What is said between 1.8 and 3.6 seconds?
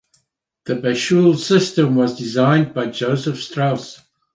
was designed by Joseph